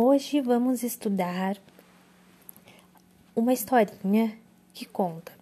Hoje 0.00 0.40
vamos 0.40 0.84
estudar 0.84 1.56
uma 3.34 3.52
historinha 3.52 4.38
que 4.72 4.86
conta 4.86 5.32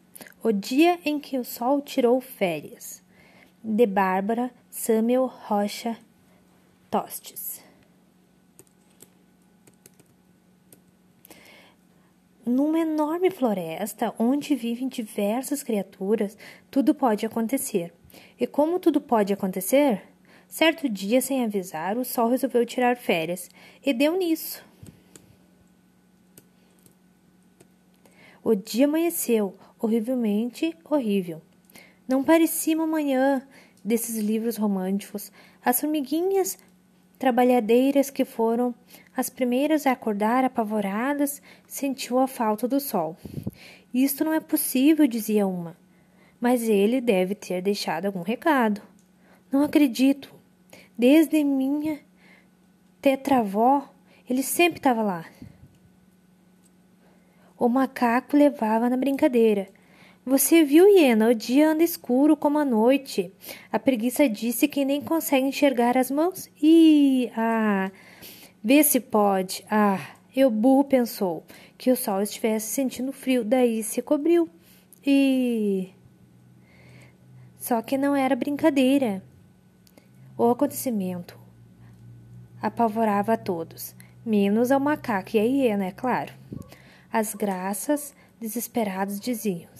O 0.42 0.50
Dia 0.50 0.98
em 1.04 1.20
que 1.20 1.36
o 1.36 1.44
Sol 1.44 1.82
Tirou 1.82 2.22
Férias, 2.22 3.02
de 3.62 3.84
Bárbara 3.84 4.50
Samuel 4.70 5.26
Rocha 5.26 5.98
Tostes. 6.90 7.62
Numa 12.46 12.78
enorme 12.78 13.30
floresta 13.30 14.14
onde 14.18 14.54
vivem 14.54 14.88
diversas 14.88 15.62
criaturas, 15.62 16.34
tudo 16.70 16.94
pode 16.94 17.26
acontecer. 17.26 17.92
E 18.40 18.46
como 18.46 18.80
tudo 18.80 19.02
pode 19.02 19.34
acontecer? 19.34 20.15
Certo 20.48 20.88
dia, 20.88 21.20
sem 21.20 21.44
avisar, 21.44 21.98
o 21.98 22.04
sol 22.04 22.28
resolveu 22.28 22.64
tirar 22.64 22.96
férias 22.96 23.50
e 23.84 23.92
deu 23.92 24.16
nisso. 24.16 24.64
O 28.42 28.54
dia 28.54 28.86
amanheceu, 28.86 29.56
horrivelmente 29.78 30.76
horrível. 30.84 31.42
Não 32.08 32.22
parecia 32.22 32.76
uma 32.76 32.86
manhã 32.86 33.46
desses 33.84 34.16
livros 34.16 34.56
românticos. 34.56 35.32
As 35.64 35.80
formiguinhas 35.80 36.56
trabalhadeiras 37.18 38.08
que 38.08 38.24
foram 38.24 38.74
as 39.16 39.28
primeiras 39.28 39.86
a 39.86 39.92
acordar 39.92 40.44
apavoradas 40.44 41.42
sentiu 41.66 42.18
a 42.18 42.28
falta 42.28 42.68
do 42.68 42.78
sol. 42.78 43.16
Isto 43.92 44.24
não 44.24 44.32
é 44.32 44.40
possível, 44.40 45.06
dizia 45.06 45.46
uma. 45.46 45.76
Mas 46.40 46.68
ele 46.68 47.00
deve 47.00 47.34
ter 47.34 47.62
deixado 47.62 48.06
algum 48.06 48.22
recado. 48.22 48.80
Não 49.50 49.62
acredito. 49.62 50.35
Desde 50.98 51.44
minha 51.44 52.00
tetravó, 53.00 53.88
ele 54.28 54.42
sempre 54.42 54.78
estava 54.78 55.02
lá. 55.02 55.26
O 57.58 57.68
macaco 57.68 58.36
levava 58.36 58.90
na 58.90 58.96
brincadeira. 58.96 59.68
Você 60.24 60.64
viu, 60.64 60.88
Hiena? 60.88 61.28
O 61.28 61.34
dia 61.34 61.70
anda 61.70 61.84
escuro 61.84 62.36
como 62.36 62.58
a 62.58 62.64
noite. 62.64 63.32
A 63.70 63.78
preguiça 63.78 64.28
disse 64.28 64.66
que 64.66 64.84
nem 64.84 65.00
consegue 65.00 65.46
enxergar 65.46 65.96
as 65.96 66.10
mãos. 66.10 66.50
E 66.60 67.30
ah, 67.36 67.90
vê 68.62 68.82
se 68.82 68.98
pode. 68.98 69.64
Ah, 69.70 70.00
eu 70.34 70.50
burro 70.50 70.84
pensou 70.84 71.44
que 71.78 71.90
o 71.92 71.96
sol 71.96 72.20
estivesse 72.20 72.66
sentindo 72.66 73.12
frio, 73.12 73.44
daí 73.44 73.82
se 73.82 74.02
cobriu. 74.02 74.48
E 75.06 75.90
só 77.56 77.80
que 77.80 77.96
não 77.96 78.16
era 78.16 78.34
brincadeira. 78.34 79.22
O 80.38 80.50
acontecimento 80.50 81.38
apavorava 82.60 83.32
a 83.32 83.36
todos, 83.38 83.94
menos 84.24 84.70
ao 84.70 84.78
macaco 84.78 85.34
e 85.34 85.40
à 85.40 85.42
hiena, 85.42 85.86
é 85.86 85.90
claro. 85.90 86.34
As 87.10 87.34
graças, 87.34 88.14
desesperados, 88.38 89.18
diziam: 89.18 89.70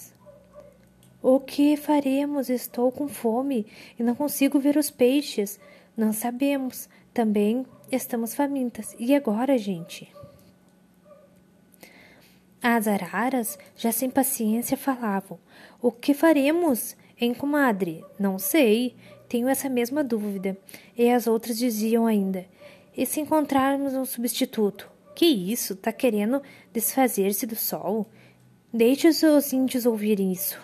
O 1.22 1.38
que 1.38 1.76
faremos? 1.76 2.48
Estou 2.48 2.90
com 2.90 3.06
fome 3.06 3.66
e 3.98 4.02
não 4.02 4.14
consigo 4.14 4.58
ver 4.58 4.78
os 4.78 4.90
peixes. 4.90 5.60
Não 5.94 6.12
sabemos. 6.12 6.88
Também 7.12 7.66
estamos 7.92 8.34
famintas. 8.34 8.96
E 8.98 9.14
agora, 9.14 9.58
gente? 9.58 10.10
As 12.62 12.88
araras, 12.88 13.58
já 13.76 13.92
sem 13.92 14.08
paciência, 14.08 14.76
falavam: 14.76 15.38
O 15.82 15.92
que 15.92 16.14
faremos, 16.14 16.96
hein, 17.20 17.34
comadre? 17.34 18.04
Não 18.18 18.38
sei. 18.38 18.94
Tenho 19.28 19.48
essa 19.48 19.68
mesma 19.68 20.04
dúvida. 20.04 20.56
E 20.96 21.10
as 21.10 21.26
outras 21.26 21.58
diziam 21.58 22.06
ainda: 22.06 22.46
E 22.96 23.04
se 23.04 23.20
encontrarmos 23.20 23.94
um 23.94 24.04
substituto? 24.04 24.90
Que 25.14 25.26
isso? 25.26 25.74
Tá 25.74 25.92
querendo 25.92 26.42
desfazer-se 26.72 27.46
do 27.46 27.56
sol? 27.56 28.06
Deixe 28.72 29.08
os 29.08 29.52
índios 29.52 29.86
ouvirem 29.86 30.30
isso. 30.30 30.60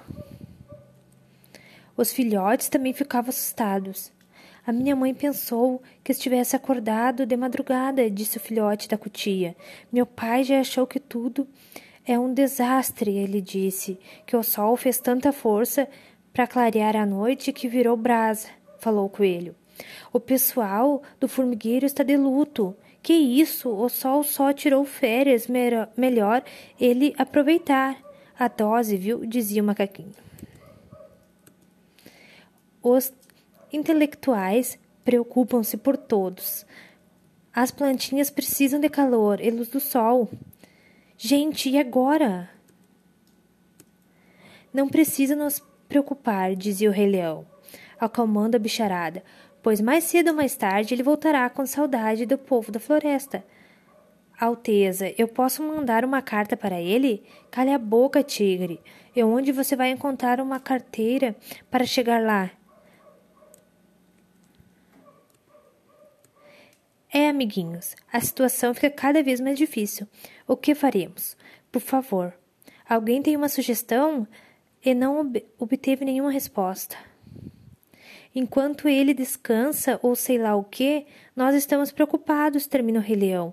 Os 1.97 2.13
filhotes 2.13 2.69
também 2.69 2.93
ficavam 2.93 3.31
assustados. 3.31 4.13
A 4.67 4.73
minha 4.73 4.95
mãe 4.95 5.13
pensou 5.13 5.83
que 6.05 6.13
estivesse 6.13 6.55
acordado 6.55 7.27
de 7.27 7.37
madrugada, 7.37 8.09
disse 8.11 8.37
o 8.37 8.41
filhote 8.41 8.89
da 8.89 8.97
cutia. 8.97 9.57
Meu 9.91 10.07
pai 10.07 10.45
já 10.45 10.61
achou 10.61 10.87
que 10.87 11.01
tudo 11.01 11.49
é 12.05 12.19
um 12.19 12.33
desastre, 12.33 13.17
ele 13.17 13.41
disse, 13.41 13.99
que 14.27 14.37
o 14.37 14.43
sol 14.43 14.77
fez 14.77 14.99
tanta 14.99 15.33
força 15.33 15.89
para 16.33 16.47
clarear 16.47 16.97
a 16.97 17.05
noite 17.05 17.53
que 17.53 17.69
virou 17.69 17.97
brasa, 17.97 18.49
falou 18.79 19.07
o 19.07 19.11
coelho. 19.11 19.55
O 20.13 20.21
pessoal 20.21 21.03
do 21.19 21.29
formigueiro 21.29 21.87
está 21.87 22.03
de 22.03 22.17
luto. 22.17 22.77
Que 23.03 23.13
isso? 23.13 23.69
O 23.69 23.89
sol 23.89 24.23
só 24.23 24.53
tirou 24.53 24.85
férias. 24.85 25.49
Melhor 25.97 26.45
ele 26.81 27.15
aproveitar. 27.19 28.01
A 28.39 28.49
dose, 28.49 28.97
viu? 28.97 29.27
Dizia 29.27 29.63
o 29.63 29.67
macaquinho. 29.67 30.15
Os 32.83 33.13
intelectuais 33.73 34.79
preocupam-se 35.05 35.77
por 35.77 35.97
todos. 35.97 36.67
As 37.53 37.71
plantinhas 37.71 38.31
precisam 38.31 38.81
de 38.81 38.89
calor 38.89 39.41
e 39.41 39.51
luz 39.51 39.69
do 39.69 39.81
sol. 39.81 40.31
Gente, 41.17 41.71
e 41.71 41.79
agora? 41.79 42.51
Não 44.73 44.89
precisa 44.89 45.37
nos 45.37 45.63
preocupar, 45.93 46.57
dizia 46.57 46.89
o 46.89 46.93
rei 46.93 47.07
leão, 47.07 47.47
acalmando 48.01 48.57
a 48.57 48.59
bicharada, 48.59 49.23
pois 49.63 49.79
mais 49.79 50.05
cedo 50.05 50.29
ou 50.29 50.35
mais 50.35 50.57
tarde 50.57 50.95
ele 50.95 51.03
voltará 51.03 51.49
com 51.51 51.67
saudade 51.67 52.25
do 52.25 52.39
povo 52.39 52.73
da 52.73 52.81
floresta. 52.81 53.45
Alteza, 54.41 55.13
eu 55.19 55.29
posso 55.29 55.63
mandar 55.63 56.03
uma 56.03 56.23
carta 56.23 56.57
para 56.57 56.81
ele? 56.81 57.23
Cale 57.51 57.71
a 57.71 57.79
boca, 57.79 58.23
tigre. 58.23 58.81
E 59.15 59.23
onde 59.23 59.53
você 59.53 59.77
vai 59.77 59.91
encontrar 59.91 60.41
uma 60.41 60.59
carteira 60.59 61.37
para 61.71 61.85
chegar 61.85 62.23
lá? 62.23 62.51
É, 67.13 67.29
amiguinhos, 67.29 67.95
a 68.11 68.19
situação 68.19 68.73
fica 68.73 68.89
cada 68.89 69.23
vez 69.23 69.39
mais 69.39 69.59
difícil. 69.59 70.09
O 70.49 70.57
que 70.57 70.75
faremos? 70.75 71.37
Por 71.71 71.83
favor, 71.83 72.33
alguém 72.89 73.21
tem 73.21 73.37
uma 73.37 73.51
sugestão? 73.51 74.27
E 74.85 74.95
não 74.95 75.21
ob 75.21 75.45
obteve 75.59 76.05
nenhuma 76.05 76.31
resposta. 76.31 76.97
Enquanto 78.35 78.89
ele 78.89 79.13
descansa 79.13 80.01
ou 80.03 80.17
sei 80.17 80.39
lá 80.39 80.57
o 80.57 80.65
que, 80.65 81.07
nós 81.37 81.55
estamos 81.55 81.93
preocupados, 81.93 82.67
termina 82.67 82.99
o 82.99 83.03
Rei 83.03 83.17
Leão. 83.17 83.53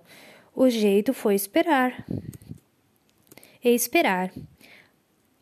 O 0.56 0.70
jeito 0.70 1.14
foi 1.14 1.36
esperar. 1.36 2.06
E 3.64 3.70
esperar. 3.70 4.32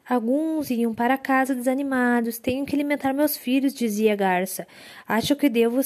Alguns 0.07 0.71
iam 0.71 0.93
para 0.93 1.17
casa 1.17 1.53
desanimados. 1.53 2.39
Tenho 2.39 2.65
que 2.65 2.75
alimentar 2.75 3.13
meus 3.13 3.37
filhos, 3.37 3.73
dizia 3.73 4.13
a 4.13 4.15
garça. 4.15 4.67
Acho 5.07 5.35
que 5.35 5.49
devo 5.49 5.81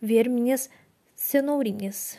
ver 0.00 0.28
minhas 0.28 0.68
cenourinhas 1.14 2.18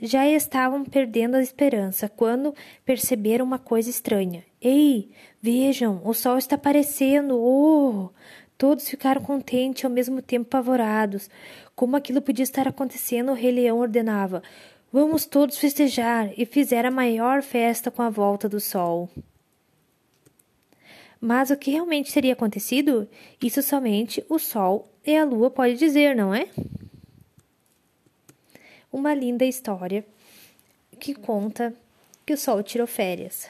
já 0.00 0.28
estavam 0.28 0.84
perdendo 0.84 1.36
a 1.36 1.42
esperança 1.42 2.08
quando 2.08 2.54
perceberam 2.84 3.44
uma 3.44 3.58
coisa 3.58 3.90
estranha. 3.90 4.44
Ei, 4.60 5.10
vejam, 5.40 6.00
o 6.04 6.14
sol 6.14 6.38
está 6.38 6.56
aparecendo! 6.56 7.36
Oh! 7.38 8.10
Todos 8.56 8.88
ficaram 8.88 9.22
contentes 9.22 9.82
e 9.82 9.86
ao 9.86 9.92
mesmo 9.92 10.20
tempo 10.20 10.46
apavorados. 10.48 11.30
Como 11.74 11.96
aquilo 11.96 12.20
podia 12.20 12.42
estar 12.42 12.68
acontecendo, 12.68 13.32
o 13.32 13.34
rei 13.34 13.50
leão 13.50 13.78
ordenava: 13.78 14.42
Vamos 14.92 15.24
todos 15.24 15.58
festejar! 15.58 16.30
E 16.36 16.44
fizeram 16.44 16.88
a 16.88 16.92
maior 16.92 17.42
festa 17.42 17.90
com 17.90 18.02
a 18.02 18.10
volta 18.10 18.48
do 18.48 18.60
sol. 18.60 19.08
Mas 21.20 21.50
o 21.50 21.56
que 21.56 21.70
realmente 21.70 22.12
teria 22.12 22.32
acontecido? 22.32 23.06
Isso 23.42 23.62
somente 23.62 24.24
o 24.28 24.38
sol 24.38 24.90
e 25.06 25.16
a 25.16 25.24
lua 25.24 25.50
pode 25.50 25.76
dizer, 25.76 26.16
não 26.16 26.34
é? 26.34 26.48
Uma 28.92 29.14
linda 29.14 29.44
história 29.44 30.04
que 30.98 31.14
conta 31.14 31.74
que 32.26 32.32
o 32.32 32.38
sol 32.38 32.62
tirou 32.62 32.86
férias. 32.86 33.48